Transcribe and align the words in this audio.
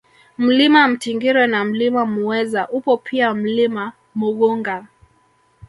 Mlima 0.37 0.87
Mtingire 0.87 1.47
na 1.47 1.65
Mlima 1.65 2.05
Mueza 2.05 2.67
upo 2.71 2.97
pia 2.97 3.33
Mlima 3.33 3.91
Mughunga 4.15 4.87